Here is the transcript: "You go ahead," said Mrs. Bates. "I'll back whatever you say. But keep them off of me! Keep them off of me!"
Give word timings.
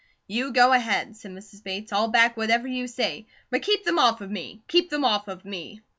"You 0.25 0.51
go 0.51 0.73
ahead," 0.73 1.15
said 1.15 1.29
Mrs. 1.29 1.61
Bates. 1.63 1.93
"I'll 1.93 2.07
back 2.07 2.35
whatever 2.35 2.67
you 2.67 2.87
say. 2.87 3.27
But 3.51 3.61
keep 3.61 3.83
them 3.83 3.99
off 3.99 4.19
of 4.19 4.31
me! 4.31 4.63
Keep 4.67 4.89
them 4.89 5.05
off 5.05 5.27
of 5.27 5.45
me!" 5.45 5.83